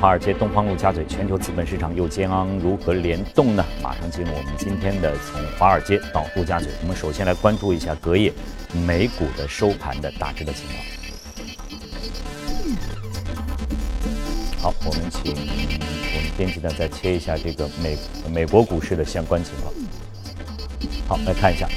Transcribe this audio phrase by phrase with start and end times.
[0.00, 3.62] 华尔街、东方陆家嘴，全球资本市场又将如何联动呢？
[3.82, 6.70] 马上进入我们今天的从华尔街到陆家嘴。
[6.80, 8.32] 我们首先来关注一下隔夜
[8.72, 10.78] 美股的收盘的大致的情况。
[14.62, 17.98] 好，我们请我们编辑呢再切一下这个美
[18.32, 19.70] 美国股市的相关情况。
[21.06, 21.68] 好，来看一下。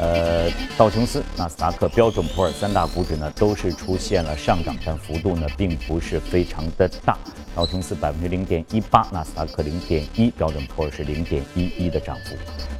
[0.00, 7.16] 呃，道琼斯、纳斯达克、标准普尔三大股指呢，都是出现了上涨，但幅度呢并不是非常的大。
[7.58, 12.36] 道琼斯百分之零点一八，纳斯达克零点一，标准普尔是零点一一的涨幅。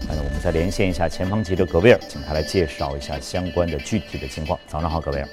[0.09, 4.57] 那我们再连线一下前方记者葛威尔，请他来介绍一下相关的具体的情况。
[4.69, 5.29] 早上好，葛威尔。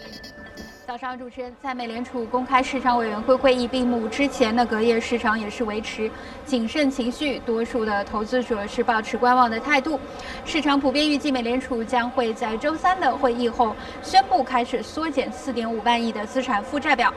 [0.87, 6.09] 早上，主持人在美联储公开市场委员会会议闭幕之前的隔夜市场也是维持
[6.43, 9.99] 谨慎情绪，多数的投资者是保持观望的态度。
[10.43, 17.13] 市场普遍预计美联储将会在周三的会议后宣布开始缩减4.5万亿的资产负债表。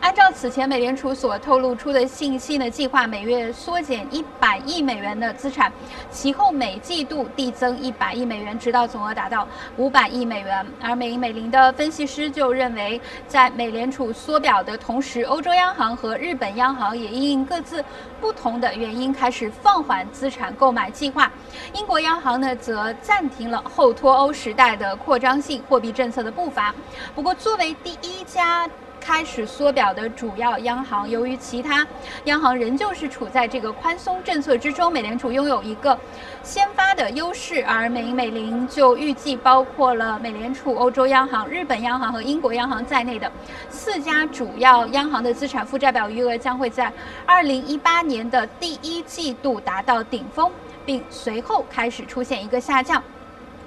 [0.00, 5.70] 按照此前美联储所透露出的信息呢，计划每月缩减一百亿美元的资产，
[6.10, 10.66] 其后每季度递增一百亿美元，直到总额达到五百亿美元。
[10.80, 17.84] 而美银美林的分析师就认为，在美联储缩表的同时，欧洲央行和日本央行也因各自
[18.20, 21.30] 不同的原因开始放缓资产购买计划。
[21.74, 26.74] 英国央行呢，则暂停了后脱欧时代的扩张性货币政策的步伐。
[27.14, 28.68] 不过，作为第一家。
[29.00, 31.86] 开始缩表的主要央行，由于其他
[32.24, 35.98] 央行仍旧是处在这个宽松政策之中，美联储拥有一个
[36.42, 37.64] 先发的优势。
[37.64, 43.30] 而美银美林就预计，包括了美联储、欧洲央行、日本央行和英国央行在内的
[43.70, 46.92] 四家主要央行的资产负债表余额将会在
[47.24, 50.50] 二零一八年的第一季度达到顶峰，
[50.84, 53.02] 并随后开始出现一个下降。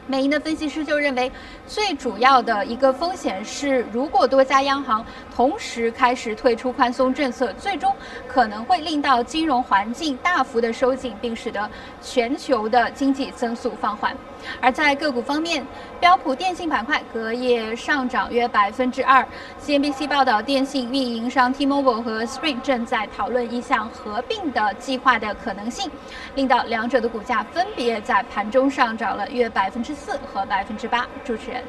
[0.05, 1.31] 美银的分析师就认为，
[1.65, 7.93] 最主要的一个风险是，如果多家央行同时开始退出宽松政策，最终
[8.27, 11.69] 可能会令到金融环境大幅的收紧，并使得
[12.01, 14.15] 全球的经济增速放缓。
[14.61, 15.65] 而在个股方面，
[15.99, 19.25] 标普电信板块隔夜上涨约百分之二。
[19.61, 25.89] CNBC 报道，电信运营商 T-Mobile 和 Sprint 正在讨论一项合并的计划的可能性，
[26.35, 31.07] 令到两者的股价分别在盘中上涨了约百分之四和百分之八。
[31.23, 31.63] 主持人。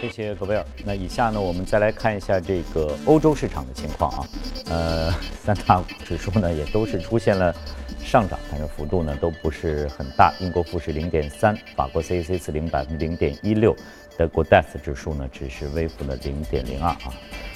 [0.00, 0.64] 谢谢格贝尔。
[0.84, 4.26] 那以下呢，我们再来看一下这个欧洲市场的情况啊。
[4.68, 5.12] 呃，
[5.44, 7.54] 三大指数呢也都是出现了
[8.04, 10.34] 上涨，但是幅度呢都不是很大。
[10.40, 13.74] 英国富时零点三，法国 CAC 四零百分之零点一六，
[14.18, 17.14] 德国 DAX 指数呢只是微幅的零点零二啊。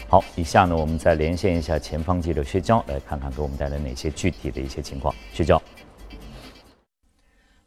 [0.08, 5.14] 好，以下呢我们再连线一下前方记者薛娇，来看看给我们带来哪些具体的一些情况。
[5.32, 5.60] 薛娇。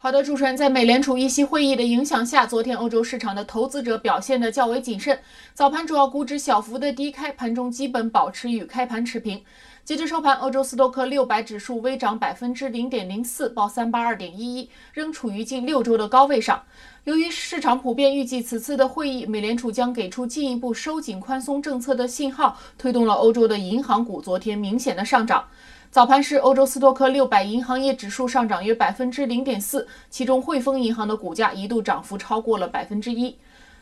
[0.01, 5.19] 好的，主持人，在美联储议息会议的影响下，昨天欧洲市场的投资者表现的较为谨慎。
[5.53, 9.44] 早盘主要股指小幅的低开，盘中基本保持与开盘持平。
[9.90, 16.62] 截至收盘，欧洲斯托克六百指数微涨百分之零点零四，报三八二点一一，仍处于近六周的高位上。
[17.06, 25.44] 由于市场普遍预计此次的会议，美联储将给出进一步收紧宽松政策的信号，推动了欧洲的银行股昨天明显的上涨。
[25.90, 33.36] 早盘时，欧洲斯托克六百银行业指数上涨约百分之零点四，其中汇丰银行的股价一度涨幅超过了百分之一。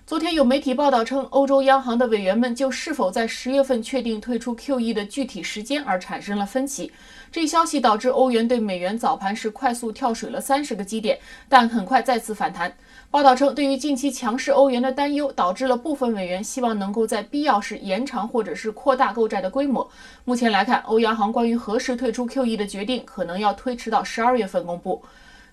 [0.07, 6.90] 昨天有媒体报道称，欧洲央行的委员们就是否在十月份确定退出 QE 的具体时间而产生了分歧。
[7.29, 11.19] 这一消息导致欧元对美元早盘是快速跳水了三十个基点，
[11.50, 12.73] 但很快再次反弹。
[13.12, 19.85] 报道称，对于近期强势欧元的担忧，导致了部分委员希望能够在必要时延长或者是扩大购债的规模。
[20.24, 25.03] 目前来看，欧央行关于何时退出 QE 的决定可能要推迟到十二月份公布。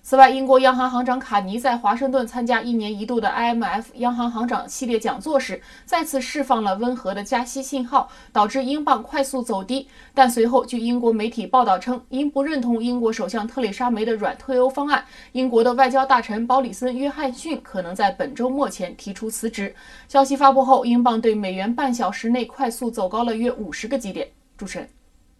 [0.07, 9.87] 此外，英国央行行长卡尼在华盛顿参加一年一度的 IMF 央行行长系列讲座时，再次释放了温和的加息信号，导致英镑快速走低。
[10.13, 19.73] 但随后，据英国媒体报道称，因不认同英国首相特蕾莎梅的软退欧方案，英国的外交大臣鲍里森·约翰逊可能在本周末前提出辞职。
[20.07, 24.27] 消息发布后，英镑对美元半小时内快速走高了约五十个基点。
[24.55, 24.87] 主持人，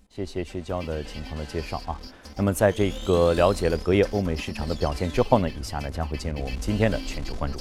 [0.10, 2.02] 谢谢薛娇的情况的介绍啊。
[2.38, 7.58] 那么，在这个了解了隔夜欧美市场的表现之后呢，以下呢将会进入我们今天的全球关注。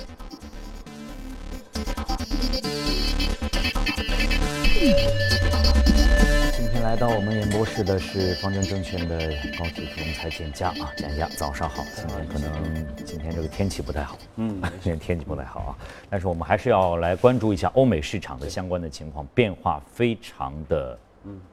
[6.53, 9.17] 今天来到我们演播室的是方正证券的
[9.57, 11.85] 高级副总裁简佳啊，简佳，早上好。
[11.95, 15.79] 今天可能今天这个天气不太好，嗯， 今天天气不太好啊，
[16.11, 20.99] 但是我们还是要来关注一下欧美市场的相关的情况，变化非常的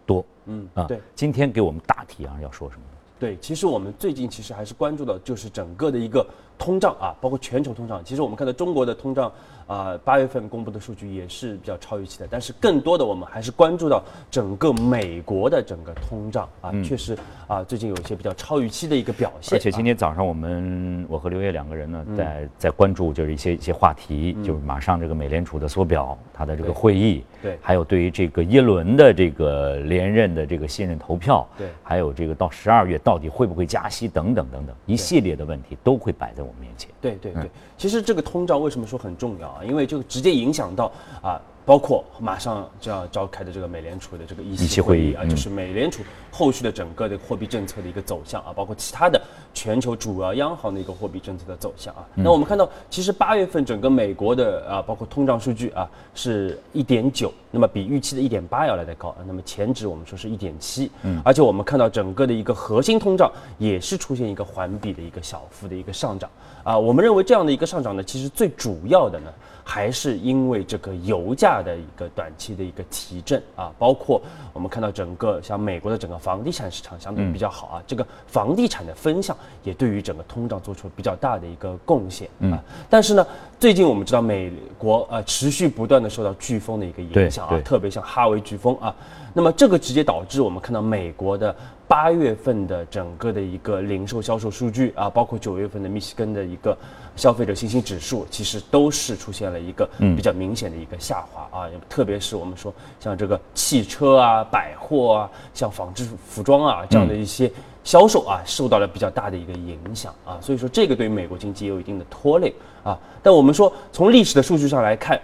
[0.07, 2.81] 多，嗯啊，对，今天给我们大体上要说什么？
[3.21, 6.25] 对，其实我们最近其实还是关注的，就是整个的一个
[6.57, 8.03] 通胀啊，包括全球通胀。
[8.03, 9.31] 其实我们看到中国的通胀。
[9.71, 19.57] 啊，八月份公布的数据也是比较超预期的，但是更多的我们还是关注到整个美国的整个通胀啊，确实啊，最近有一些比较超预期的一个表现。
[19.57, 36.91] 而且今天早上我们我和刘烨两个人呢，在在关注就是一些一些话题，就是马上这个美联储的缩表，它的这个会议，对，还有对于这个耶伦的这个连任的这个信任投票，对，还有这个到十二月到底会不会加息等等等等一系列的问题都会摆在我们面前。
[37.00, 39.60] 对对对，其实这个通胀为什么说很重要啊？
[39.65, 40.91] 因为就直接影响到
[41.21, 49.21] 啊，包括马上就要召开的这个美联储的这个议息会议啊，就是美联储后续的整个的货币政策的一个走向啊，包括其他的
[49.53, 52.03] 全球主要央行的一个货币政策的走向啊。
[52.15, 59.17] 那我们看到，其实八月份整个美国的啊，包括通胀数据啊，是一点九，那么比预期的一点八要来的高啊。
[59.27, 66.29] 那么前值我们说是一点七，嗯，而且我们看到整个的一个核心通胀也是出现一个环比的一个小幅的一个上涨
[66.63, 66.77] 啊。
[66.77, 69.31] 我们认为这样的一个上涨呢，其实最主要的呢。
[69.63, 74.21] 还是因为这个油价的一个短期的一个提振啊，包括
[74.53, 82.63] 我们看到整个像美国的整个房地产市场相对比较好啊，这个房地产的分项也对于整个通胀做出了比较大的一个贡献啊。
[82.88, 83.25] 但是呢，
[83.59, 88.95] 最近我们知道美国呃持续不断的受到飓风的一个影响啊，特别像哈维飓风啊，
[89.33, 91.56] 那么这个直接导致我们看到美国的
[91.88, 96.77] 八月份的整个的一个零售销售数据啊，包括九月份的密西根的一个。
[97.15, 107.51] 消费者信心指数其实都是出现了一个比较明显的一个下滑啊，特别是我们说像这个汽车啊、百货啊、像纺织服装啊这样的一些
[107.83, 112.53] 销售啊，受到了比较大的一个影响啊，所以说这个对于美国经济也有一定的拖累
[112.83, 112.97] 啊。
[113.21, 115.19] 但我们说从历史的数据上来看，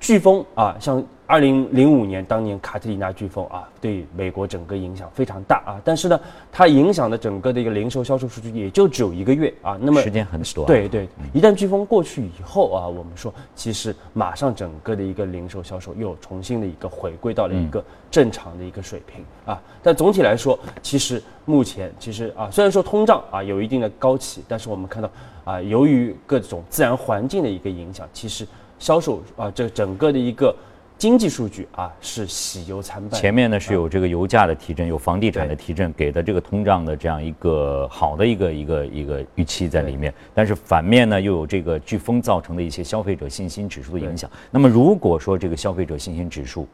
[0.00, 1.04] 飓风啊，像。
[1.28, 5.80] 二零零五年，当年卡特里娜飓风啊，对美国整个影响非常大啊。
[5.84, 6.20] 但是呢，
[6.52, 9.76] 它影响的整个的一个零售销售数据也就只有一个月啊。
[9.80, 10.66] 那么时间很短。
[10.66, 19.60] 对对，一旦飓风过去以后啊，我们说其实马上整个的一个零售销售又重新的一个回归到了一个正常的一个水平啊。
[19.82, 25.10] 但总体来说，其实目前其实啊，虽然说通胀啊有一定的高企，但是我们看到
[25.44, 28.46] 啊，由于各种自然环境的一个影响，其实
[28.78, 30.54] 销售啊这整个的一个。
[30.98, 33.20] 经济数据啊是喜忧参半。
[33.20, 40.12] 前面呢是有这个油价的提振，有房地产的提振，给的这个通胀的这样一个好的一个一个一个预期在里面。
[40.32, 44.30] 但是反面呢又有这个飓风造成的一些消费者信心指数的影响。
[44.50, 46.66] 那么如果说这个消费者信心指数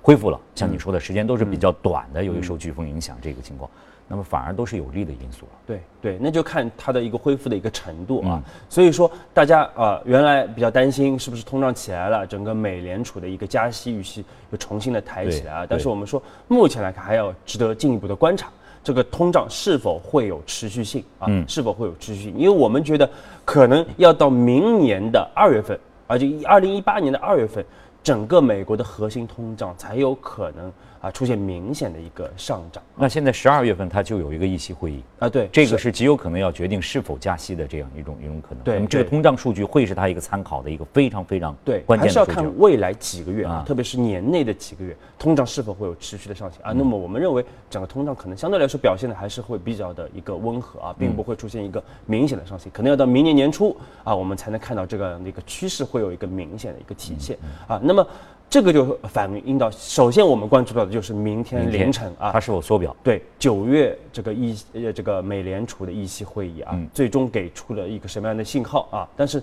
[0.00, 3.68] 恢复了，像你说的时间都是比较短的，由于受飓风影响这个情况。
[4.12, 5.52] 那么反而都是有利的因素了。
[5.66, 8.42] 对对，那就看它的一个恢复的一个程度啊。
[8.68, 15.66] 所以说，大家啊，原来比较担心是不是通胀起来了，整个美联储的一个加息预期又重新的抬起来啊。
[15.66, 18.50] 但是我们说，目前来看还要值得进一步的观察，
[18.84, 21.26] 这个通胀是否会有持续性啊？
[21.48, 22.36] 是否会有持续性？
[22.36, 23.08] 因为我们觉得
[23.46, 27.64] 可能要到明年的二月份，而且二零一八年的二月份，
[28.02, 30.70] 整个美国的核心通胀才有可能。
[31.02, 32.80] 啊，出现明显的一个上涨。
[32.96, 38.62] 那现在十二月份它就有一个议息会议啊，对，这个是极有可能要决定是否加息的这样一种一种可能。
[38.62, 42.20] 对，那么这个通胀数据会是它一个参考的一个非常非常对关键的数据。
[42.20, 46.72] 还是要看未来几个月啊，特别是年内的几个月，通胀是否会有持续的上行啊？
[46.72, 57.80] 那么我们认为整个通胀可能相对来说表现的还是会比较的一个温和啊，并不会出现一个明显的上行，可能要到明年年初啊，我们才能看到这个那个趋势会有一个明显的一个体现啊。
[57.82, 58.06] 那么。
[58.52, 62.94] 这个就反映到，首先我们关注到的就是明天凌晨啊，它是否缩表？
[63.02, 69.08] 对，九月这个议呃这个美联储的议息会议啊，最终给出了一个什么样的信号啊？
[69.16, 69.42] 但是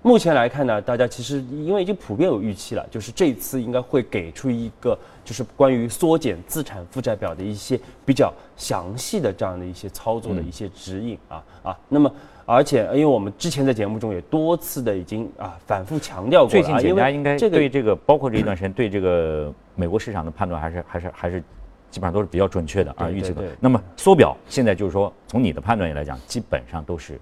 [0.00, 12.10] 目前来看呢，大家其实因为已经普遍有预期了，就是这次应该会给出一个就是关于缩减资产负债表的一些比较详细的这样的一些操作的一些指引啊啊，那么。
[12.46, 21.42] 而且，因为我们之前在节目中也多次的已经啊反复强调过，最近大家应该对这个包括这一段时间对这个美国市场的判断还是还是还是
[21.90, 23.42] 基本上都是比较准确的啊预期的。
[23.58, 27.20] 那么缩表现在就是说从你的判断也来讲，基本上都是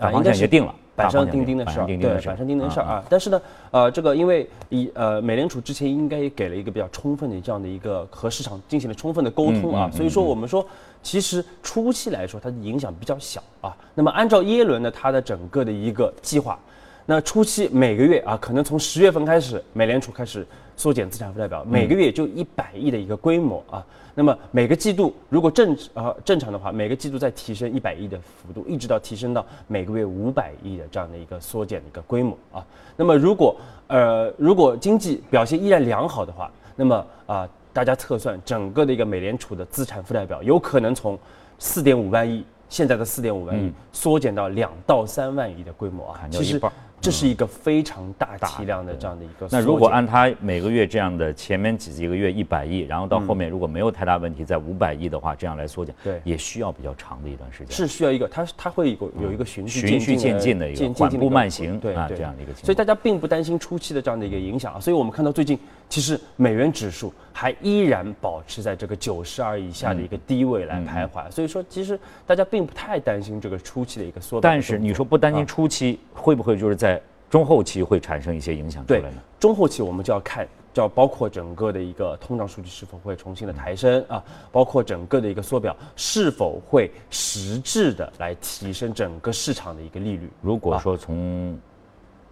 [0.00, 0.74] 啊方向已经定了。
[0.96, 3.02] 板上钉钉的事儿，对，板上钉钉的事儿啊。
[3.08, 3.40] 但是呢，
[3.70, 10.66] 呃，这个因为以呃，美联储之前应该也给了一个比较充分的这样的一个和市场进行了充分的沟通啊，所以说我们说，
[11.02, 13.74] 其实初期来说它的影响比较小啊。
[13.94, 16.58] 那么按照耶伦的他的整个的一个计划，
[17.06, 23.84] 那初期每个月啊，可能从十月份开始，美联储开始缩减资产负债表，每个月就一百亿的一个规模啊。
[24.14, 32.64] 那么每个季度如果正呃正常的话，每个季度再提升一百亿的幅度，一直到提升到每个月五百亿的这样的一个缩减的一个规模啊。
[32.96, 41.18] 那么如果呃如果经济表现依然良好的话，那么啊大家测算整个的一个美联储的资产负债表有可能从
[41.58, 46.20] 四点五万亿现在的四点五万亿缩减到两到三万亿的规模啊。
[46.30, 46.60] 其实
[47.00, 49.48] 这是一个非常大体量的这样的一个。
[49.50, 57.74] 那如果按它每个月这样的前面几几个月一百亿，然后到后面如果没有太大问题，在五百亿的话，这样来缩减，对，也需要比较长的一段时间。
[57.74, 62.66] 是需要一个，它它会有有一个循序循序渐进的一个缓步慢行对啊这样的一个情况。
[62.66, 64.80] 所以大家并不担心初期的这样的一个影响啊。
[64.80, 65.58] 所以我们看到最近
[65.90, 71.30] 其实美元指数还依然保持在这个九十二以下的一个低位来徘徊。
[71.30, 76.98] 所以说其实大家并不太担心这个初期的一个缩表但是你说不担心初期会不会就是在？
[77.28, 79.22] 中后期会产生一些影响出来呢？
[79.38, 80.44] 中后期我们就要看，
[80.74, 84.20] 就要包括整个的一个通胀数据是否会重新的抬升啊，
[84.50, 90.28] 包括整个的一个缩表是否会实质的来提升整个市场的一个利率。
[90.42, 91.56] 如果说从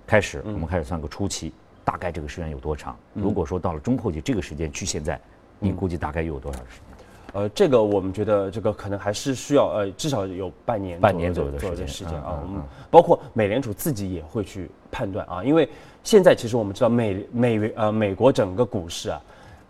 [0.04, 1.52] 开始我们开始算个初期，
[1.88, 2.94] 大概这个时间有多长？
[3.14, 5.18] 如果说到了中后期，这个时间距现在，
[5.58, 7.06] 你估计大概又有多少时间？
[7.32, 12.38] 呃，这个我们觉得这个可能还是需要呃，至少有半年半年左右的时间时间啊。
[12.42, 15.66] 我们包括美联储自己也会去判断啊，因为
[16.04, 19.22] 现在其实我们知道美美呃美国整个股市啊，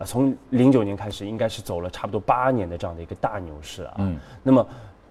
[0.05, 3.93] 从零九年开始应该是走了差不多八年的这样的一个大牛市啊。
[3.99, 4.19] 嗯。
[4.43, 4.67] 那么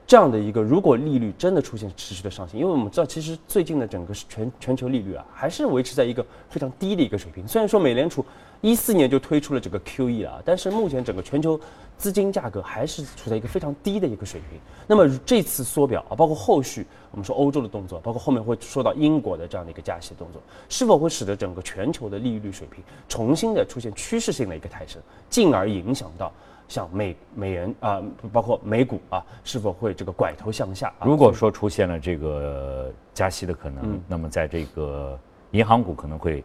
[0.08, 7.46] 这样的一个如果利率真的出现持续的上行，因为我们知道其实最近的整个全全球利率啊，还是维持在一个非常低的一个水平。
[7.46, 8.24] 虽然说美联储
[8.62, 11.60] 一四年就推出了这个 QE 了，但是目前整个全球
[11.98, 14.58] 资金价格还是处在一个非常低的一个水平。
[14.86, 26.32] 那么这次缩表啊，包括后续我们说欧洲的动作，包括后面会说到英国的这样的一个加息动作，是否会使得整个全球的利率水平重新的出现趋势性的一个抬升，进而影响到
[26.68, 30.92] 像美美元啊，包括美股啊，是否会这个拐头向下？
[31.02, 35.18] 如果说出现了这个加息的可能，那么在这个
[35.50, 36.44] 银行股可能会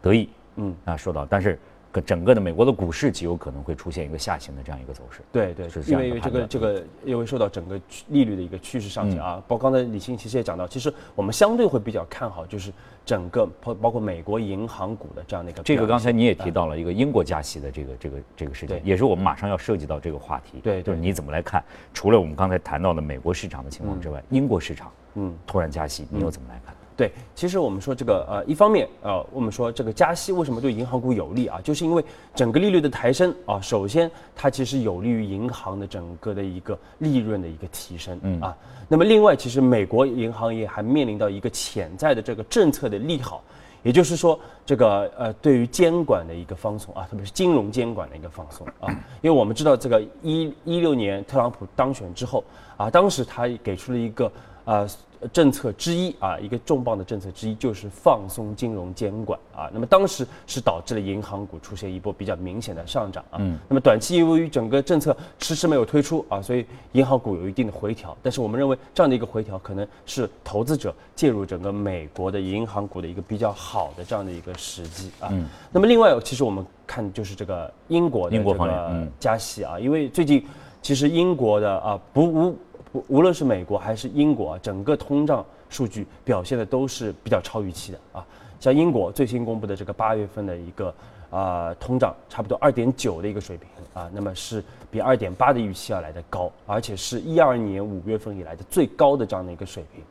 [0.00, 0.28] 得益。
[0.56, 1.58] 嗯啊，受到，但是个
[2.00, 5.20] 整个的美国的股市极有可能会出现一个下行的这样一个走势。
[5.30, 12.72] 对对，是因为这个这个因为受到整个利率的一个趋势上行啊，包括刚才李欣其实也讲到，其实我们相对会比较看好，就是
[13.04, 15.62] 整个包包括美国银行股的这样的一个。
[15.62, 20.60] 这个刚才你也提到了一个英国加息的这个这个这个事情，也是我们马上要涉及到这个话题。
[20.62, 21.62] 对，就是你怎么来看？
[21.92, 26.73] 除了我们刚才谈到的美国市场的情况之外，英国市场嗯突然加息，你又怎么来看？
[26.96, 31.60] 对，其实我们说这个呃，一方面呃，我们说这个加息为什么对银行股有利啊？
[31.64, 32.04] 就是因为
[32.36, 38.56] 整个利率的抬升啊，首先它其实有利于银行的整个的一个利润的一个提升嗯啊。
[38.88, 43.42] 那么另外，其实美国银行业还面临到一个潜在的这个政策的利好，
[43.82, 48.86] 也就是说这个呃，对于监管的一个放松啊，特别是金融监管的一个放松啊。
[49.20, 52.44] 因为我们知道这个一一六年特朗普当选之后
[52.76, 54.30] 啊，当时他给出了一个
[54.64, 54.88] 呃。
[55.32, 59.70] 政策之一啊，一个重磅的政策之一就是放松金融监管啊。
[59.72, 63.38] 那么当时是导致了银行股出现一波比较明显的上涨啊。
[63.38, 63.58] 嗯。
[63.68, 68.16] 那么短期由于整个政策迟迟没有推出啊，所以银行股有一定的回调。
[68.22, 75.28] 但是我们认为这样的一个回调可能是投资者介入整个美国的银行股的一个比较好的这样的一个时机啊。
[75.32, 75.46] 嗯。
[75.72, 80.44] 那么另外，其实我们看就是这个英国的这个加息啊，因为最近
[80.82, 82.58] 其实英国的啊不无。
[83.08, 88.24] 无论是美国还是英国，整个通胀数据表现的都是比较超预期的啊。
[88.60, 90.94] 像英国最新公布的这个八月份的一个
[91.28, 100.02] 啊通胀，差不多二点九的一个水平啊，那么是比二点八的预期要来的高，而且是一二年五月份以来的最高的这样的一个水平。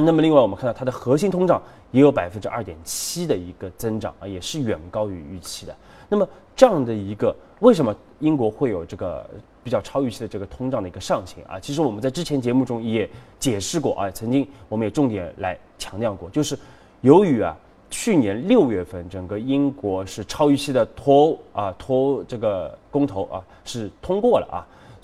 [0.04, 5.76] 那么另外我们看到它的核心通胀也有百分之二点七的一个增长啊，也是远高于预期的。
[6.08, 9.24] 那么这样的一个为什么英国会有这个？
[9.66, 16.56] 比较超预期的这个通胀的一个上行啊，其实我们在之前节目中也解释过啊，曾经我们也重点来强调过，就是
[17.00, 17.56] 由于啊
[17.90, 24.62] 去年六月份整个英国是超预期的脱欧啊脱欧这个公投啊是通过了啊，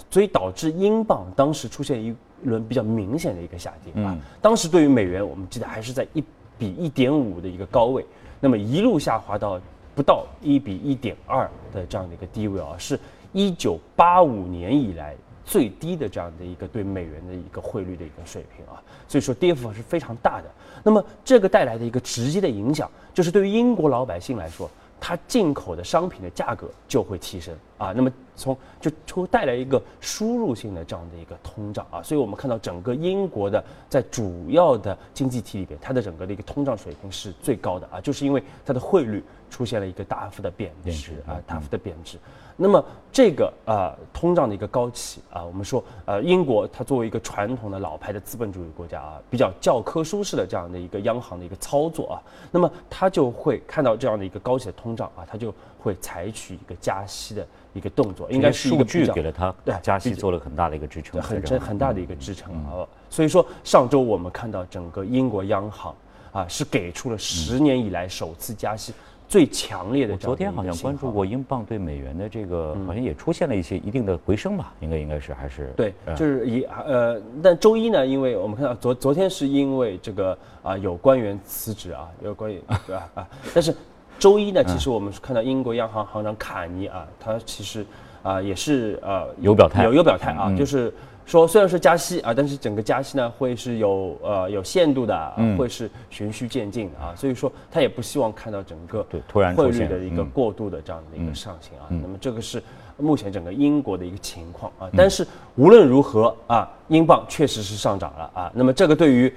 [0.09, 2.14] 所以导致英镑当时出现一
[2.45, 6.23] 轮比较明显的一个下跌啊，当时对于美元我们记得还是在一
[6.57, 8.07] 比一点五的一个高位，
[8.38, 9.61] 那么一路下滑到
[9.92, 12.97] 不到一比一点二的这样的一个低位啊是。
[13.33, 20.45] 一九八五年以来最低的这样的一个对美元的一个汇率的一个水平啊，所以说跌幅是非常大的。
[20.85, 24.71] 那么这个带来的一个直接的影响，就是对于英国老百姓来说，
[25.01, 27.93] 它进口的商品的价格就会提升啊。
[27.95, 32.03] 那么从就就带来一个输入性的这样的一个通胀啊。
[32.03, 39.23] 所以我们看到整个英国的在主要的经济体里边，它的整个的一个通胀水平是最高的啊，就是因为它的汇率
[39.53, 42.17] 出现了一个大幅的贬值啊，大幅的贬值。
[42.57, 62.87] 那么这个呃通胀的一个高企啊，我们说呃英国它作为一个传统的老牌的资本主义国家啊，比较教科书式的这样的一个央行的一个操作啊，那么它就会看到这样的一个高企的通胀啊，它就会采取一个加息的一个动作，应该是数据给了它对加息做了很大的一个支撑，很很很大的一个支撑啊。
[63.11, 65.95] 所以说上周我们看到整个英国央行
[66.33, 68.93] 啊，是给出了十年以来首次加息。
[69.33, 70.15] 最强烈的。
[70.15, 74.75] 昨天好像关注过英镑对美元的这个，好像也出现了一些一定的回升吧？
[74.81, 83.27] 应该应该是还是对，就是一呃，但周一呢，因为我们看到昨昨天是因为这个啊有官员辞职啊，有官员 对吧啊？
[83.55, 83.75] 但是
[84.19, 87.87] 周一呢，其实我们是看到英国央行行长卡尼啊，他其实
[88.23, 90.93] 啊也是呃有表态，有有表态啊，就是。
[91.25, 101.87] 说虽然说加息啊，但是整个加息呢会是有呃有限度的，会是循序渐进啊，所以说他也不希望看到整个对突然汇率的一个过度的这样的一个上行啊。
[101.88, 102.62] 那么这个是
[102.97, 104.91] 目前整个英国的一个情况啊。
[104.97, 105.26] 但是
[105.57, 108.52] 无论如何啊，英镑确实是上涨了啊。
[108.55, 109.33] 那么这个对于。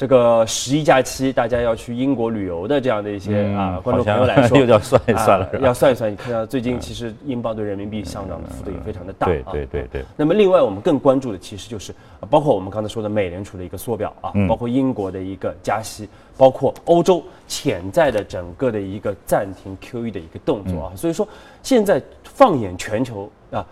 [0.00, 6.10] 这个十一假期，大家要去英国旅游的这样的一些啊观众朋友来说， 又要算一算了，要算一算。
[6.10, 9.28] 你看到最近其实英镑对人民币上涨的幅度也非常的大啊。
[9.28, 10.04] 对对对对。
[10.16, 11.94] 那么另外我们更关注的其实就是
[12.30, 20.92] 包括我们刚才说的美联储的一个缩表啊，包括英国的一个加息，包括欧洲潜在的整个的一个暂停 QE 的一个动作啊。
[20.96, 21.28] 所以说
[21.62, 23.66] 现在放眼全球啊。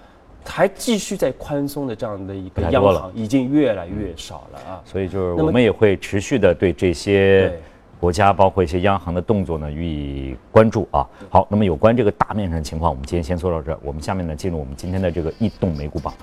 [0.45, 7.53] 还继续在宽松的这样的一个央行已经越来越少了啊，所以就是我们也会持续的对这些
[8.01, 11.07] 国家，包括一些央行的动作呢予以关注啊。
[11.29, 13.79] 好，那么有关这个大面上的情况，我们今天先说到这儿。
[13.83, 16.15] 我们下面呢进入我们今天的这个异动美股榜，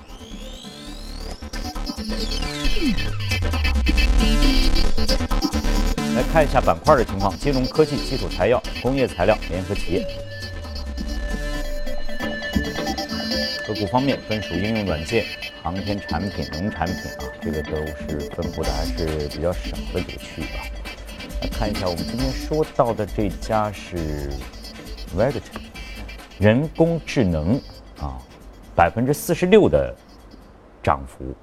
[6.16, 10.04] 来看一下板块的情况：金融科技、基础材料、工业材料、联合企业。
[13.66, 15.24] 个股方面分属应用软件、
[15.60, 20.62] 航天产品、农产品啊，这个都是分布的还是比较少的这个区域吧。
[21.42, 24.30] 来看一下，我们今天说到的这家是
[25.16, 25.40] Vegeton，
[26.38, 27.60] 人工智能
[28.00, 28.16] 啊，
[28.76, 29.92] 百分之四十六的
[30.80, 31.34] 涨幅，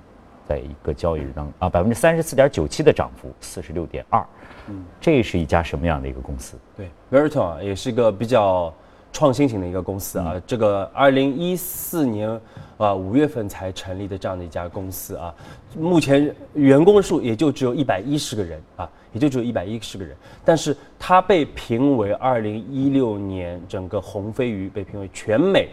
[0.48, 4.26] 在一个交易日当啊，百分之三十四点九七的涨幅，四十六点二。
[4.67, 6.58] 嗯，这是一家什么样的一个公司？
[6.78, 8.74] 对，Vegeton 啊，也是一个比较。
[9.13, 12.30] 创新型的一个公司啊，这个二零一四年
[12.78, 15.34] 啊五月份才成立的这样的一家公司啊，
[15.78, 25.69] 目前员工数也就只有一百一十个人啊，也就只有一百一十个人，但是它被评为二零一六年整个红飞鱼被评为全美。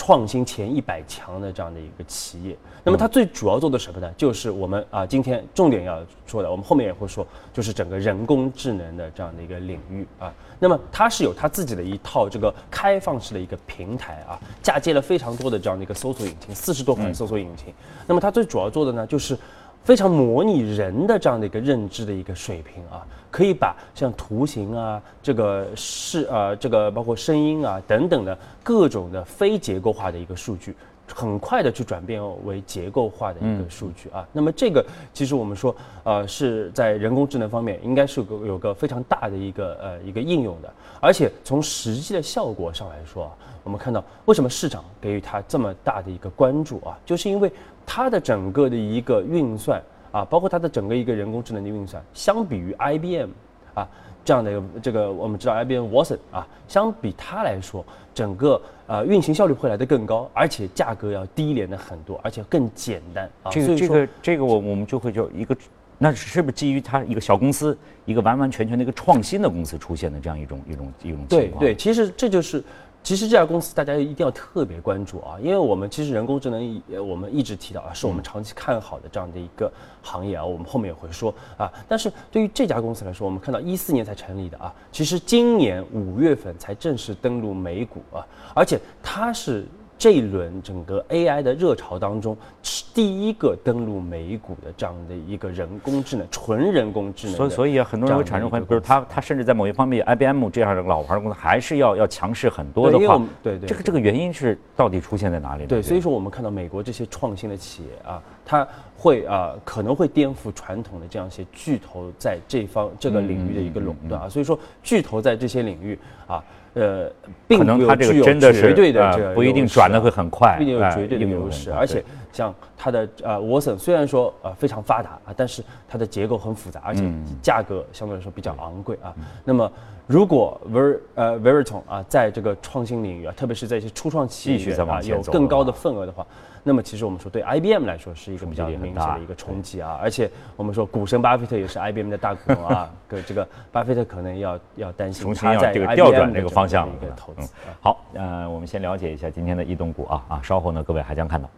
[0.00, 4.08] 创新前一百强的这样的一个企业，那么它最主要做的什么呢？
[4.16, 10.32] 就是我们啊今天重点要说的，我们后面也会说，就是整个人工智能的这样的一个领域啊。
[10.58, 17.72] 那么它是有它自己的一套这个开放式的一个平台啊，嫁接了非常多的这样的一个搜索引擎，四十多款搜索引擎。
[18.06, 19.38] 那么它最主要做的呢，就是。
[19.84, 30.76] 非常模拟人的这样的一个认知的一个水平啊，可以把像图形啊、这个视啊、这个包括声音啊等等的各种的非结构化的一个数据，
[31.14, 34.26] 很快的去转变为结构化的一个数据啊。
[34.32, 43.32] 那么这个其实我们说，呃，是在人工智能方面应该是个有个非常大的一个呃一个应用的，而且从实际的效果上来说啊，
[43.64, 47.50] 我们看到为什么市场给予它这么大的一个关注啊，就是因为。
[47.90, 53.30] 它的整个的一个运算啊，包括它的整个一个人工智能的运算，相比于 IBM
[53.78, 53.88] 啊
[54.24, 63.50] 这样的一个这个，我们知道 IBM Watson 啊，相比它来说，整个呃运行效率会来得更高，而且价格要低廉的很多，而且更简单啊。
[63.50, 65.56] 这个这个这个，我我们就会就一个，
[65.96, 71.60] 那是不是基于它一个小公司，一个完完全全的一个创新的公司出现的这样一种一种一种情况？
[71.60, 72.62] 对对，其实这就是。
[73.02, 81.72] 其实这家公司大家一定要特别关注啊，因为我们其实人工智能，我们一直提到啊，是我们长期看好的这样的一个行业啊，我们后面也会说啊。
[81.88, 89.66] 但是对于这家公司来说，我们看到一四年才成立的啊，其实今年五月份才正式登陆美股啊，而且它是。
[89.98, 97.36] 这一轮整个 AI 的热潮当中，是第一个登陆美股的这样的一个人工智能，纯人工智能。
[97.36, 105.66] 所以，所以啊，很多人会产生怀疑，比如他，他甚至在某一方面，IBM 这样的老牌的公司还是要要强势很多的话，对对，这个这个原因是到底出现在哪里？
[105.66, 116.42] 对，所以说我们看到美国这些创新的企业啊，它会啊可能会颠覆传统的这样一些巨头在这方这个领域的一个垄断啊，所以说巨头在这些领域啊。
[116.74, 117.10] 呃，
[117.48, 121.72] 可能它这个真的是绝对的，这不一定转的会很快，并有绝对的优势。
[121.72, 127.02] 而且像它的呃 w a s o n 虽然说呃非常发达啊，但是它的结构很复杂，而且
[127.42, 129.12] 价格相对来说比较昂贵啊。
[129.44, 129.68] 那么
[130.06, 136.24] 如果 Ver 呃 Veritone 啊，在这个创新领域啊，特别是在一些初创企业啊，有更高的份额的话。
[136.68, 147.50] 那么其实我们说，对 IBM 来说是一个比较明显的一个冲击啊，而且我们说股神巴菲特也是 IBM 的大股东啊，跟 这个巴菲特可能要要担心他在这个调转这个方向一个投资。
[147.80, 151.48] 好，呃，我们先了解一下今天的异动股啊啊，稍后呢各位还将看到。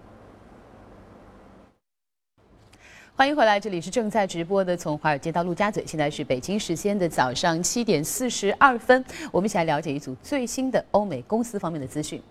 [3.16, 12.22] 欢迎回来，这里是正在直播的，从华尔街到陆家嘴，现在是北京时间的早上七点四十二分，我们一起来了解一组最新的欧美公司方面的资讯。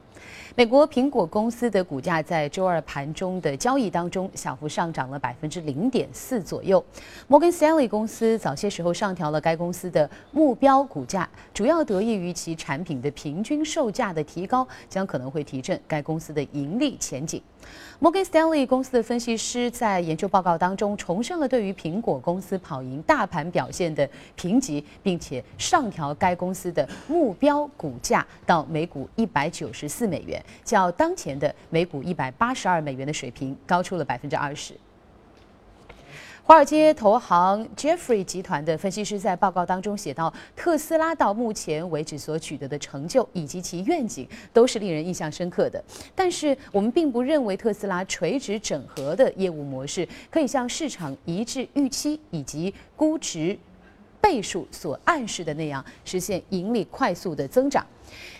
[0.59, 6.83] 美国苹果公司的股价在周二盘中的交易当中小幅上涨了百分之零点四左右。
[7.29, 17.41] 摩根 l e y 公司早些时候上调了该公司的目标股价，主要得益于其产品的平均售价的提高，将可能会提振该公司的盈利前景。
[17.99, 30.43] 摩根 l e y 公司的分析师在研究报告当中重申了对于苹果公司跑赢大盘表现的评级，并且上调该公司的目标股价到每股一百九十四美元。
[30.63, 34.73] 较当前的每股一百八十二美元的水平高出了百分之二十。
[36.43, 45.79] 华尔街投行 Jeffrey 集团的分析师在报告当中写道：“特斯拉到目前为止所取得的成就以及其愿景都是令人印象深刻的。
[46.15, 53.55] 但是，我们并不认为特斯拉垂直整合的业务模式可以向市场一致预期以及估值
[54.21, 57.86] 倍数所暗示的那样实现盈利快速的增长。”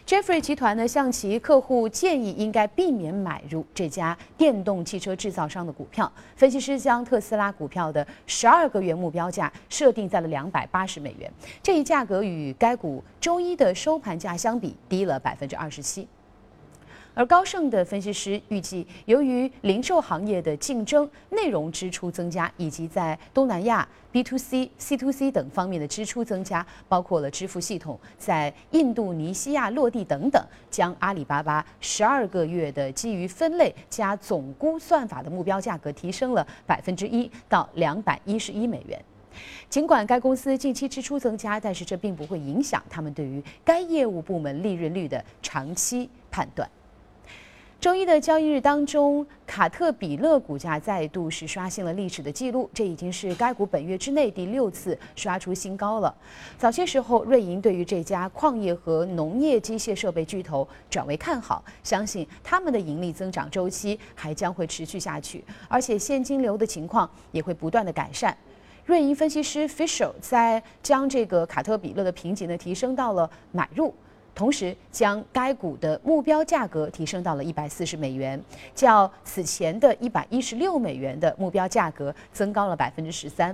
[0.08, 6.12] Jeffrey 集团呢，向其客户建议应该避免买入这家电动汽车制造商的股票。
[6.36, 16.08] 分析师将特斯拉股票的十二个月目标价设定在了两百八十美元，这一价格与该股周一的收盘价相比低了百分之二十七。
[17.14, 30.42] 而高盛的分析师预计，由于零售行业的竞争、内容支出增加，以及在东南亚 B to C、C to C 等方面的支出增加，包括了支付系统在印度尼西亚落地等等，
[30.72, 38.98] 将阿里巴巴十二个月的基于分类加总估算法的目标价格提升了百分之一到两百一十一美元。
[39.70, 46.70] 尽管该公司近期支出增加，但是这并不会影响他们对于该业务部门利润率的长期判断。
[47.80, 56.14] 周一的交易日当中，卡特彼勒股价再度是刷新了历史的记录，这已经是该股本月之内第六次刷出新高了。
[56.58, 68.38] 早些时候，瑞银对于这家矿业和农业机械设备巨头转为看好，相信他们的盈利增长周期还将会持续下去，而且现金流的情况也会不断的改善。
[68.84, 73.96] 瑞银分析师 Fisher 在将这个卡特彼勒的评级呢提升到了买入。
[74.40, 78.42] 同时，将该股的目标价格提升到了一百四十美元，
[78.74, 83.54] 较此前的一百一十六美元的目标价格增高了百分之十三。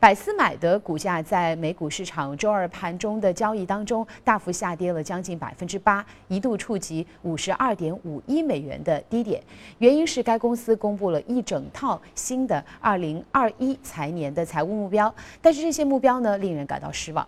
[0.00, 9.40] 百思买的股价在美股市场周二盘中的交易当中大幅下跌了将近百分之八，一度触及五十二点五一美元的低点。
[9.78, 17.24] 原因是该公司公布了一整套新的二零二一财年的财务目标，但是这些目标呢，令人感到失望。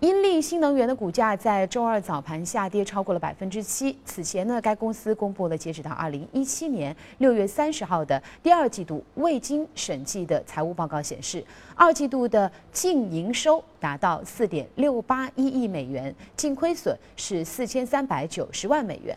[0.00, 3.96] 英利新能源的股价在周二早盘下跌超过了百分之七。
[4.04, 11.42] 此前呢，该公司公布了截止到二零一七年六月三十号的第二季度未经审计的财务报告，显示
[11.74, 19.16] 二季度的净营收达到四点六八一亿美元，净亏损是四千三百九十万美元。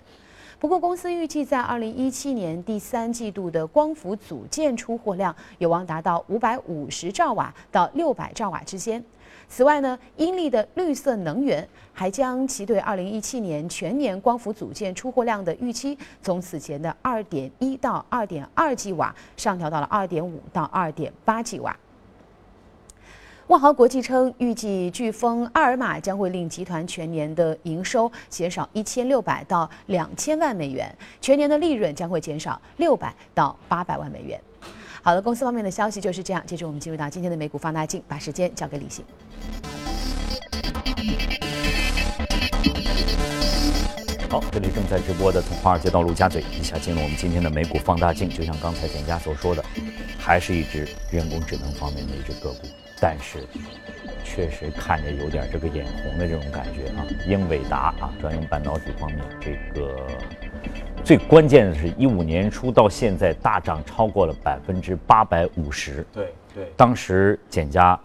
[0.59, 9.03] 不过，公司预计在二零一七年第三季度的光伏组件出货量有望达到五百五十兆瓦到六百兆瓦之间。
[9.51, 21.75] 此外呢，英利的绿色能源还将其对二零一七年全年光伏组件出货量的预期从此前的二点一到二点二 G 瓦上调到了二点五到二点八 G 瓦。
[23.47, 34.39] 万豪国际称，预计飓风阿尔玛将会令集团全年的营收减少一千六百到两千万美元，全年的利润将会减少六百到八百万美元。
[35.09, 36.43] 好了，公司方面的消息就是这样。
[36.45, 39.03] 接着我们进入到今天的美股放大镜，把时间交给李欣。
[44.29, 48.29] 好，这里正在直播的从华尔街到陆家嘴，一下进入我们今天的美股放大镜。
[48.29, 49.65] 就像刚才简家所说的，
[50.19, 52.67] 还是一只人工智能方面的一只个股，
[53.01, 53.43] 但是
[54.23, 57.03] 确实看着有点这个眼红的这种感觉啊。
[57.27, 60.07] 英伟达啊，专用半导体方面这个。
[61.03, 66.05] 最关键的是，一五年初到现在大涨超过了百分之八百五十。
[66.13, 67.99] 对对，当时简家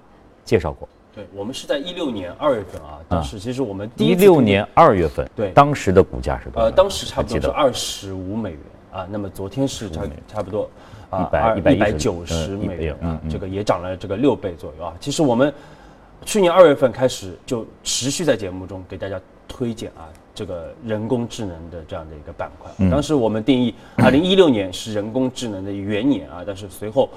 [0.44, 0.88] 介绍过。
[1.14, 6.66] 对，我们是在一六年二月份啊，当时其实我们一六年二月份，对，当时的股价是多少？
[6.66, 9.06] 呃，当时差不多是二十五美元啊。
[9.10, 10.68] 那么昨天是差差不多
[11.10, 14.94] 啊，一百一百九十美元啊，这个也涨了这个六倍左右啊。
[14.98, 15.52] 其实我们
[16.24, 20.08] 去年二月份开始就持续在节目中给大家推荐啊。
[20.34, 27.08] 这个人工智能的这样的一个板块，当时我们定义二零一六年是人工智能的元年啊，但是随后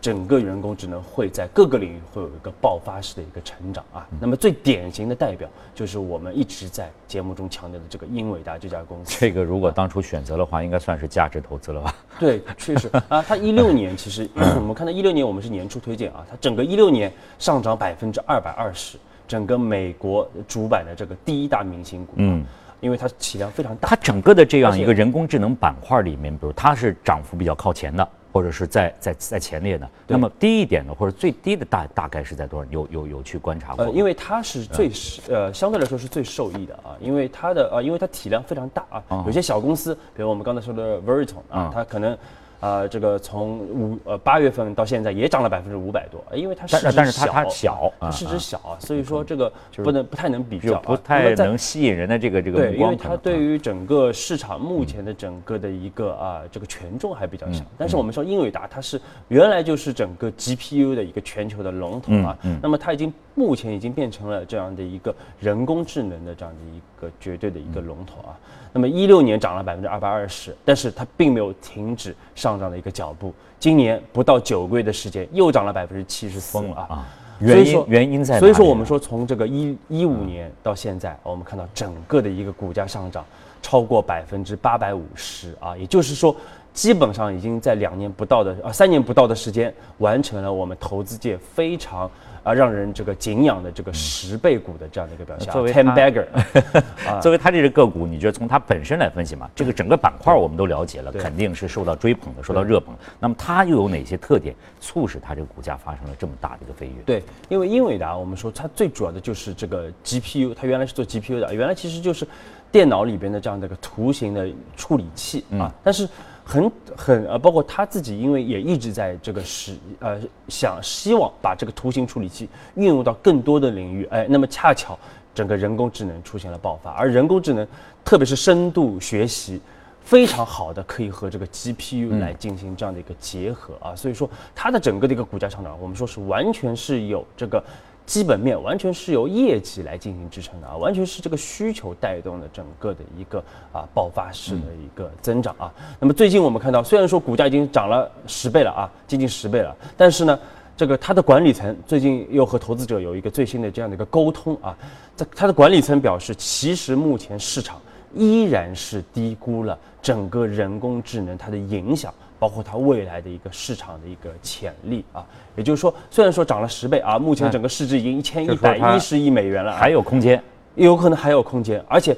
[0.00, 4.04] 整个人工智能会在各个领域会有一个爆发式的一个成长啊。
[4.20, 9.16] 那么最典型的代表就是我们一直在节目中强调的这个英伟达这家公司。
[9.20, 11.94] 这个如果当初选择的话，应该算是价值投资了吧？
[12.18, 22.12] 对，确实啊，它一六年其实 我们看到一六年我们是年初推荐啊，它整个一六年上涨百分之二百二十，整个美国主板的这个第一大明星股。
[22.16, 22.44] 嗯。
[22.80, 29.88] 因为它体量非常大，它整个的这样一个人工智能板块里面，比如它是涨幅比较靠前的，或者是在在在前列的。
[30.06, 32.70] 那么低一点的或者最低的大大概是在多少？
[32.70, 33.86] 有有有去观察过？
[33.86, 34.90] 呃，因为它是最
[35.30, 42.14] 呃相对来说是最受益的啊，因为它的呃因为它体量非常大啊，有些小公司，比如我们刚才说的 Veritone 啊，它可能。
[42.60, 57.64] 啊，这个从五呃八月份到现在也涨了百分之五百多，因为它市值但是它它小，市值小啊，所以说这个不能不太能比较，不太能吸引人的这个这个对，因为它对于整个市场目前的整个的一个啊这个权重还比较小。
[57.76, 68.38] 但是我们说英伟达它是原来就是整个 GPU 的一个全球的龙头啊，那么它已经目前已经变成了这样的一个人工智能的这样的一个绝对的一个龙头啊。
[68.72, 73.32] 那么一六年涨了百分之二百二十，但是它并没有停止上涨的一个脚步。
[73.60, 77.06] 今年不到九个月的时间，又涨了百分之七十四啊！
[77.38, 83.24] 原因原因在所以说我们说从这个一一五年到现在，我们看到整个的一个股价上涨
[83.62, 86.34] 超过百分之八百五十啊，也就是说，
[86.72, 92.10] 基本上已经在两年不到的啊三年不到的时间，完成了我们投资界非常。
[92.44, 95.50] 啊，让人这个敬仰的这个十倍股的这样的一个表现。
[95.50, 96.26] 作为 ten bagger，
[97.20, 99.48] 作为它这只个股，你觉得从它本身来分析嘛？
[99.56, 102.94] 这个整个板块我们都了解了，肯定是受到追捧的，受到热捧。
[103.18, 107.02] 那么它又有哪些特点，促使它这个股价发生了这么大的一个飞跃？
[107.06, 112.28] 对，因为英伟达，我们说它最主要的就是这个 GPU，它原来是做 GPU 的，原来其实就是
[112.70, 116.06] 电脑里边的这样的一个图形的处理器啊，但是。
[116.44, 124.98] 很很呃，包括他自己，因为也一直在这个使呃想希望把这个图形处理器运用到更多的领域，哎，那么恰巧
[125.34, 127.66] 整个人工智能出现了爆发，而人工智能
[128.04, 129.60] 特别是深度学习，
[130.02, 137.64] 非常好的可以和这个 GPU 来进行这样的一个结合啊，所以说它的整个的一个股价上涨，我们说是完全是有这个。
[138.06, 145.72] 基本面完全是由业绩来进行支撑的啊，完全是这个需求带动的整个的一个啊爆发式的一个增长啊。
[145.98, 150.38] 那么最近我们看到，虽然说股价已经涨了十倍了啊，接近十倍了，但是呢，
[150.76, 154.76] 这个它的管理层最近又和投资者有一个最新的这样的一个沟通啊，
[155.16, 157.80] 在它的管理层表示，其实目前市场
[158.14, 162.12] 依然是低估了整个人工智能它的影响。
[162.44, 165.26] 包括它未来的一个市场的一个潜力啊，
[165.56, 170.38] 也就是说，虽然说涨了十倍啊，目前整个市值已经一千一百一十亿美元了，还有空间，
[170.74, 172.14] 有可能还有空间，而且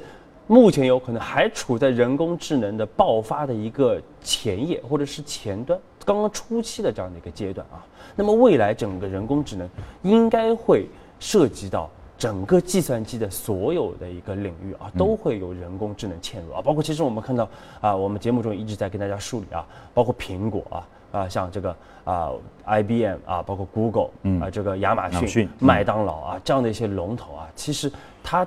[0.49, 7.79] 目前有可能还处在人工智能的爆发的一个前夜或者是前端，刚刚初期的这样的一个阶段啊。
[8.17, 9.71] 那么未来整个人工智能
[10.03, 10.89] 应该会
[11.21, 11.89] 涉及到。
[12.18, 17.48] 整个计算机的所有的一个领域啊，都会有人工智能嵌入啊，包括其实我们看到
[17.81, 22.31] 啊，我们节目中一直在跟大家梳理啊，包括苹果啊啊，像这个啊
[22.66, 27.90] IBM 啊，包括 Google 啊，这个亚马逊、麦当劳啊这样的一些龙头啊，其实
[28.22, 28.46] 它。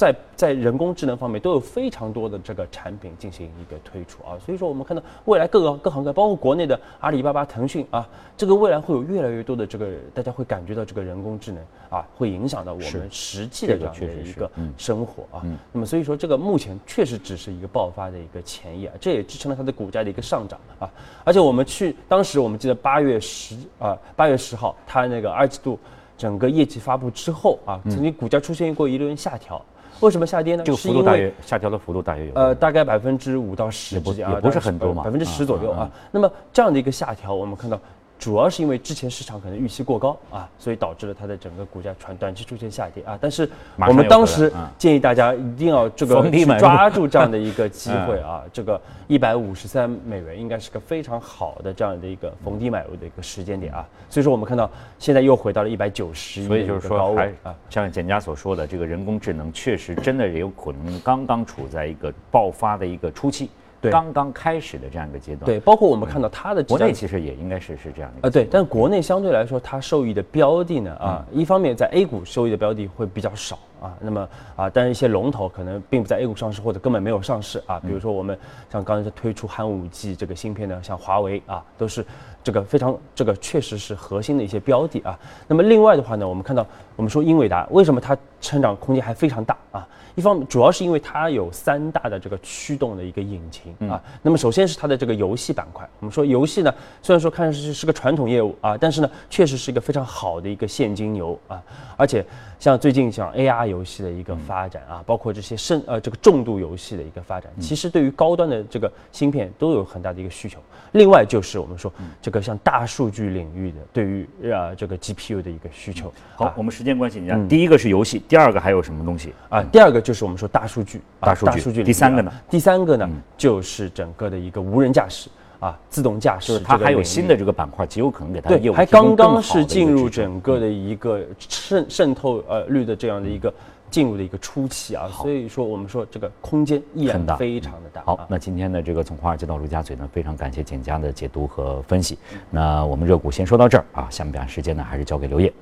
[0.00, 15.44] 在在人工智能方面都有非常多的这个产品进行一个推出啊，所以说我们看到未来各个各行各业，包括国内的阿里巴巴、腾讯啊，这个未来会有越来越多的这个大家会感觉到这个人工智能啊，会影响到我们实际的这样的一个生活啊。
[15.70, 20.88] 那么所以说这个目前确实只是一个爆发的一个前夜啊，这也支撑了它的股价的一个上涨啊。
[21.24, 25.78] 而且我们去当时我们记得八月十啊八月十号它那个二季度
[26.16, 29.62] 整个业绩发布之后啊，曾经股价出现过一轮下调。
[30.00, 30.62] 为什么下跌呢？
[30.64, 35.90] 这个幅度大约下调的幅度大约有呃，大概百分之五到十之间啊，也不是很多嘛，百分之十左右啊。
[36.10, 37.78] 那么这样的一个下调，我们看到。
[38.20, 43.18] 主要是因为之前市场可能预期过高啊，所以导致了它的整个股价短短期出现下跌啊。
[43.18, 46.22] 但是我们当时建议大家一定要这个
[46.58, 48.78] 抓住这样的一个机会 啊，这个
[49.08, 53.88] 一百五十三美元应该是个非常好的这样的一个逢低买入的一个时间点啊。
[54.10, 63.48] 所以说我们看到现在又回到了一百九十，所以就是说还啊，像简家所说的，这个人工智能确实真的也有可能刚刚处在一个爆发的一个初期。
[63.88, 73.94] 刚刚开始的这样一个阶段，对，包括我们看到它的国内其实也应该是是这样的啊，对，但国内相对来说它受益的标的呢啊，一方面在 A 股受益的标的会比较少啊。
[74.00, 77.80] 那么啊，但是一些龙头可能并不在 A 股上市，或者根本没有上市啊。
[77.80, 78.38] 比如说我们
[78.70, 82.04] 像刚才推出寒武纪这个芯片呢，像华为啊，都是
[82.42, 85.18] 这个非常这个确实是核心的一些标的啊。
[85.48, 86.66] 那么另外的话呢，我们看到
[86.96, 89.86] 我们说英伟达为什么它成长空间还非常大啊？
[90.16, 94.02] 一方面主要是因为它有三大的这个驱动的一个引擎啊。
[94.22, 95.88] 那么首先是它的这个游戏板块。
[96.00, 101.62] 我们说游戏呢，虽然说看上去是个传统业务啊，但是呢，确实是一个非常好的一个现金流啊。
[101.96, 102.24] 而且
[102.58, 110.58] 像最近像 AR 游戏的一个发展啊，包括这些深呃这个重度游戏的一个发展，其实对于高端的这个芯片都有很大的一个需求。
[110.92, 116.12] 另外就是我们说这个像大数据领域的对于啊这个 GPU 的一个需求。
[116.34, 119.62] 好，我们时间关系，你看第一个是游戏，第二个还有什么东西啊？
[119.62, 121.84] 第二个就是我们说大数据，大数据。
[121.84, 122.32] 第三个呢？
[122.50, 126.58] 第三个呢就是整个的一个无人驾驶啊，自动驾驶。
[126.58, 133.52] 它还有新的这个板块，极有可能给它业务还刚刚是进入整个的一个渗渗透呃率的这样的一个。
[133.90, 138.00] 进入的一个初期啊，所以说我们说这个空间依然非常的大。
[138.04, 142.16] 好，那今天的这个从华尔街到陆家嘴呢，非常感谢简家的解读和分析。
[142.50, 145.52] 那我们热股先说到这儿啊，下面时间呢还是交给刘烨。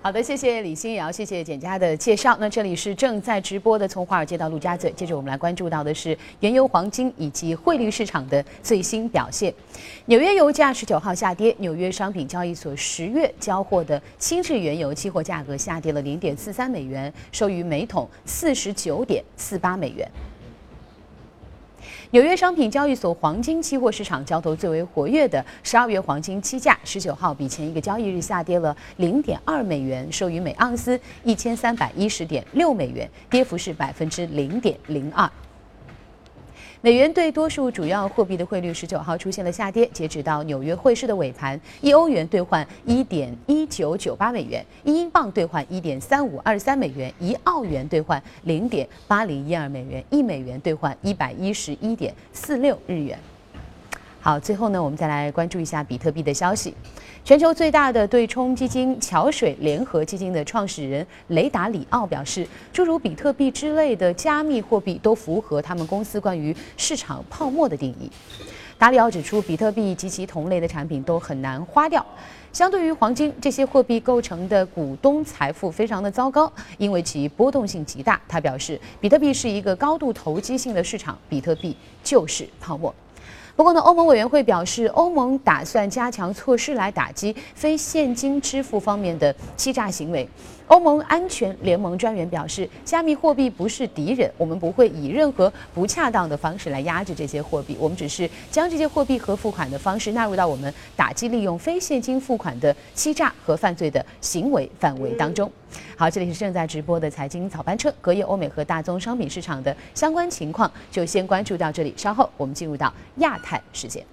[0.00, 2.36] 好的，谢谢李新瑶，谢谢简家的介绍。
[2.38, 4.92] 那这里是正在直播的，从华尔街到陆家嘴。
[4.92, 9.52] 接着我们来关注到的是原油、黄金以及汇率市场的最新表现。
[10.06, 20.08] 纽约油价十九号下跌，纽约商品交易所十月交货的轻质原油期货价格下跌了零点四三美元，收于每桶四十九点四八美元。
[22.10, 35.30] 纽约商品交易所黄金期货市场交投最为活跃的十二月黄金期价，十九号比前一个交易日下跌了零点二美元，收于每盎司一千三百一十点六美元，跌幅是百分之零点零二。
[36.80, 53.18] 美元对多数主要货币的汇率十九号出现了下跌，截止到纽约汇市的尾盘，一欧元兑换一点一九九八美元，一英镑兑换一点三五二三美元，一澳元兑换零点八零一二美元，一美元兑换一百一十一点四六日元。
[54.28, 56.74] 好，最后呢，我们再来关注一下比特币的消息。
[57.24, 68.10] 全球最大的对冲基金桥水联合基金的创始人雷达里奥表示，诸如比特币之类的加密货币都符合他们公司关于市场泡沫的定义。
[68.76, 72.04] 达里奥指出，比特币及其同类的产品都很难花掉。
[72.52, 78.20] 相对于黄金，这些货币构成的股东财富非常的糟糕，因为其波动性极大。
[78.28, 82.94] 他表示，比特币是一个高度投机性的市场，比特币就是泡沫。
[83.58, 90.28] 不过呢，欧盟委员会表示，欧盟打算加强措施来打击非现金支付方面的欺诈行为。
[90.68, 105.50] 欧盟安全联盟专员表示，加密货币不是敌人，我们不会以任何不恰当的方式来压制这些货币，我们只是将这些货币和付款的方式纳入到我们打击利用非现金付款的欺诈和犯罪的行为范围当中。
[105.96, 114.04] 好，这里是正在直播的财经早班车，隔夜欧美和大宗商品市场的相关情况就先关注到这里，稍后我们进入到亚太时间。